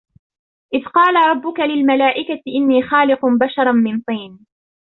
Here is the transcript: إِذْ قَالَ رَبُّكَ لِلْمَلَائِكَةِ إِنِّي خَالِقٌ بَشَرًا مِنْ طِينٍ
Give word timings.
إِذْ 0.73 0.83
قَالَ 0.85 1.15
رَبُّكَ 1.29 1.59
لِلْمَلَائِكَةِ 1.59 2.41
إِنِّي 2.47 2.83
خَالِقٌ 2.83 3.19
بَشَرًا 3.25 3.71
مِنْ 3.71 4.01
طِينٍ 4.01 4.45